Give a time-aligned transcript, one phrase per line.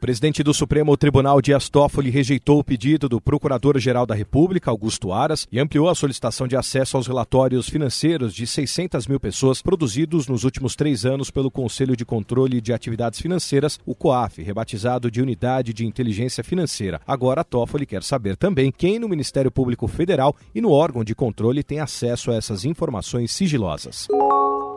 [0.00, 5.46] Presidente do Supremo Tribunal Dias Toffoli rejeitou o pedido do Procurador-Geral da República, Augusto Aras,
[5.52, 10.42] e ampliou a solicitação de acesso aos relatórios financeiros de 600 mil pessoas produzidos nos
[10.42, 15.74] últimos três anos pelo Conselho de Controle de Atividades Financeiras, o COAF, rebatizado de Unidade
[15.74, 17.00] de Inteligência Financeira.
[17.06, 21.62] Agora, Toffoli quer saber também quem no Ministério Público Federal e no órgão de controle
[21.62, 24.08] tem acesso a essas informações sigilosas.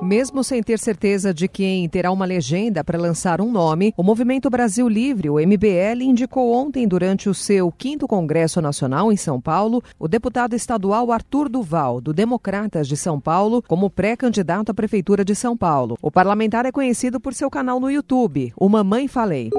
[0.04, 4.50] Mesmo sem ter certeza de quem terá uma legenda para lançar um nome, o Movimento
[4.50, 9.82] Brasil Livre, o MBL, indicou ontem, durante o seu quinto Congresso Nacional em São Paulo,
[9.98, 15.36] o deputado estadual Arthur Duval, do Democratas de São Paulo, como pré-candidato à Prefeitura de
[15.36, 15.98] São Paulo.
[16.02, 19.52] O parlamentar é conhecido por seu canal no YouTube, O Mamãe Falei.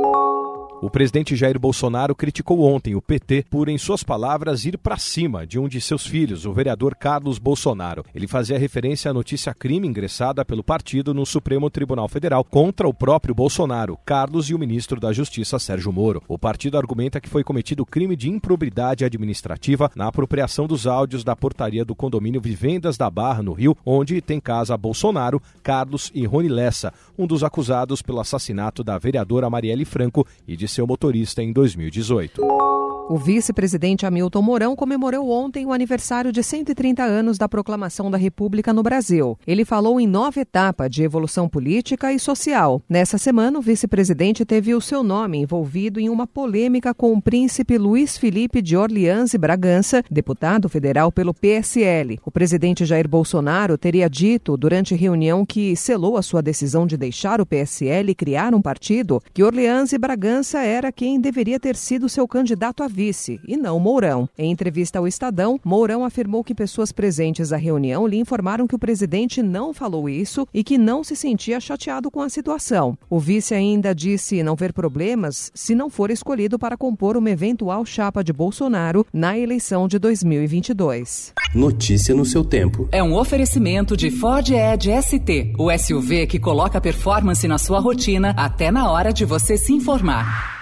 [0.82, 5.46] O presidente Jair Bolsonaro criticou ontem o PT por, em suas palavras, ir para cima
[5.46, 8.04] de um de seus filhos, o vereador Carlos Bolsonaro.
[8.14, 12.92] Ele fazia referência à notícia crime ingressada pelo partido no Supremo Tribunal Federal contra o
[12.92, 16.22] próprio Bolsonaro, Carlos e o ministro da Justiça Sérgio Moro.
[16.28, 21.34] O partido argumenta que foi cometido crime de improbidade administrativa na apropriação dos áudios da
[21.34, 26.48] portaria do condomínio Vivendas da Barra, no Rio, onde tem casa Bolsonaro, Carlos e Rony
[26.48, 31.52] Lessa, um dos acusados pelo assassinato da vereadora Marielle Franco e de seu motorista em
[31.52, 32.40] 2018.
[33.06, 38.72] O vice-presidente Hamilton Mourão comemorou ontem o aniversário de 130 anos da proclamação da República
[38.72, 39.38] no Brasil.
[39.46, 42.80] Ele falou em nova etapa de evolução política e social.
[42.88, 47.76] Nessa semana, o vice-presidente teve o seu nome envolvido em uma polêmica com o príncipe
[47.76, 52.18] Luiz Felipe de Orleans e Bragança, deputado federal pelo PSL.
[52.24, 57.38] O presidente Jair Bolsonaro teria dito durante reunião que selou a sua decisão de deixar
[57.38, 62.08] o PSL e criar um partido que Orleans e Bragança era quem deveria ter sido
[62.08, 64.28] seu candidato a vice, e não Mourão.
[64.38, 68.78] Em entrevista ao Estadão, Mourão afirmou que pessoas presentes à reunião lhe informaram que o
[68.78, 72.96] presidente não falou isso e que não se sentia chateado com a situação.
[73.10, 77.84] O vice ainda disse não ver problemas se não for escolhido para compor uma eventual
[77.84, 81.32] chapa de Bolsonaro na eleição de 2022.
[81.54, 82.88] Notícia no seu tempo.
[82.92, 88.34] É um oferecimento de Ford Edge ST, o SUV que coloca performance na sua rotina
[88.36, 90.53] até na hora de você se informar.